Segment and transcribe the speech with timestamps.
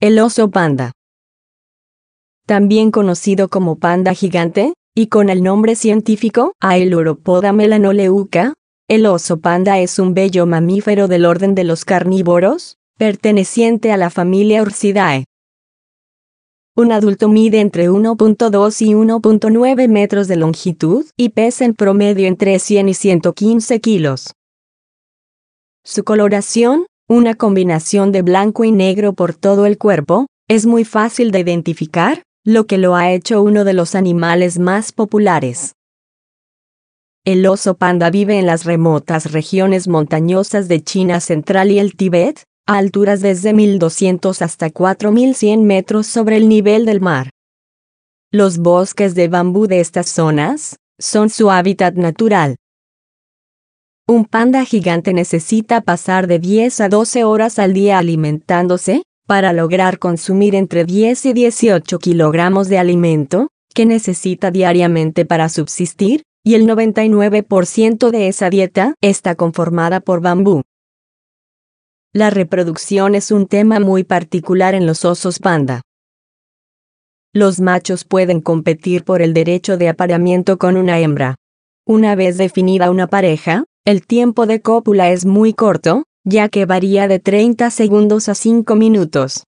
[0.00, 0.92] El oso panda.
[2.46, 8.54] También conocido como panda gigante, y con el nombre científico Aeluropoda melanoleuca,
[8.88, 14.08] el oso panda es un bello mamífero del orden de los carnívoros, perteneciente a la
[14.08, 15.24] familia Ursidae.
[16.76, 22.60] Un adulto mide entre 1.2 y 1.9 metros de longitud y pesa en promedio entre
[22.60, 24.32] 100 y 115 kilos.
[25.82, 31.30] Su coloración, una combinación de blanco y negro por todo el cuerpo, es muy fácil
[31.30, 35.72] de identificar, lo que lo ha hecho uno de los animales más populares.
[37.24, 42.44] El oso panda vive en las remotas regiones montañosas de China central y el Tíbet,
[42.66, 47.30] a alturas desde 1200 hasta 4100 metros sobre el nivel del mar.
[48.30, 52.56] Los bosques de bambú de estas zonas son su hábitat natural.
[54.10, 59.98] Un panda gigante necesita pasar de 10 a 12 horas al día alimentándose, para lograr
[59.98, 66.66] consumir entre 10 y 18 kilogramos de alimento, que necesita diariamente para subsistir, y el
[66.66, 70.62] 99% de esa dieta está conformada por bambú.
[72.14, 75.82] La reproducción es un tema muy particular en los osos panda.
[77.34, 81.34] Los machos pueden competir por el derecho de apareamiento con una hembra.
[81.86, 87.08] Una vez definida una pareja, el tiempo de cópula es muy corto, ya que varía
[87.08, 89.44] de 30 segundos a 5 minutos.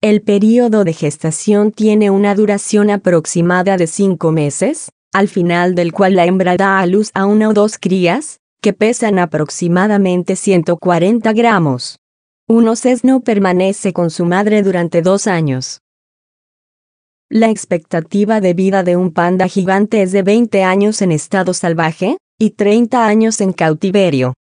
[0.00, 6.14] El período de gestación tiene una duración aproximada de 5 meses, al final del cual
[6.14, 11.98] la hembra da a luz a una o dos crías, que pesan aproximadamente 140 gramos.
[12.46, 15.80] Un osesno permanece con su madre durante dos años.
[17.28, 22.18] La expectativa de vida de un panda gigante es de 20 años en estado salvaje,
[22.38, 24.34] y 30 años en cautiverio.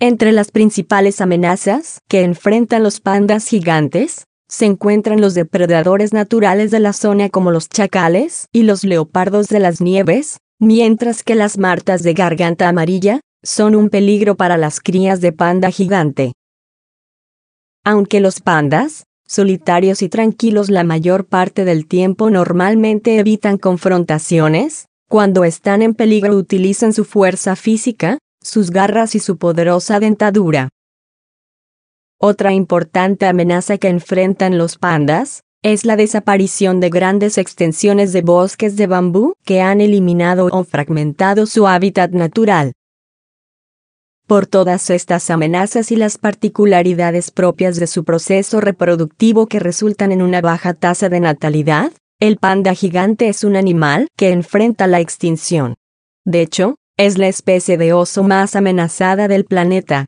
[0.00, 6.80] Entre las principales amenazas que enfrentan los pandas gigantes, se encuentran los depredadores naturales de
[6.80, 12.02] la zona como los chacales y los leopardos de las nieves, mientras que las martas
[12.02, 16.32] de garganta amarilla son un peligro para las crías de panda gigante.
[17.84, 25.44] Aunque los pandas, solitarios y tranquilos la mayor parte del tiempo normalmente evitan confrontaciones, cuando
[25.44, 30.68] están en peligro utilizan su fuerza física, sus garras y su poderosa dentadura.
[32.20, 38.76] Otra importante amenaza que enfrentan los pandas es la desaparición de grandes extensiones de bosques
[38.76, 42.72] de bambú que han eliminado o fragmentado su hábitat natural.
[44.26, 50.20] Por todas estas amenazas y las particularidades propias de su proceso reproductivo que resultan en
[50.20, 55.76] una baja tasa de natalidad, el panda gigante es un animal que enfrenta la extinción.
[56.24, 60.06] De hecho, es la especie de oso más amenazada del planeta.